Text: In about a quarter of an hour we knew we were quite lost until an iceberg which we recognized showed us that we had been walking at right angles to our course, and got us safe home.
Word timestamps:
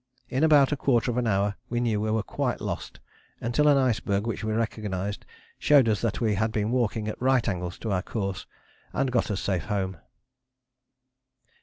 In 0.29 0.43
about 0.43 0.71
a 0.71 0.75
quarter 0.75 1.11
of 1.11 1.17
an 1.17 1.27
hour 1.27 1.57
we 1.69 1.79
knew 1.79 2.01
we 2.01 2.09
were 2.09 2.23
quite 2.23 2.59
lost 2.59 2.99
until 3.39 3.67
an 3.67 3.77
iceberg 3.77 4.25
which 4.25 4.43
we 4.43 4.51
recognized 4.51 5.27
showed 5.59 5.87
us 5.87 6.01
that 6.01 6.19
we 6.19 6.33
had 6.33 6.51
been 6.51 6.71
walking 6.71 7.07
at 7.07 7.21
right 7.21 7.47
angles 7.47 7.77
to 7.77 7.91
our 7.91 8.01
course, 8.01 8.47
and 8.93 9.11
got 9.11 9.29
us 9.29 9.41
safe 9.41 9.65
home. 9.65 9.97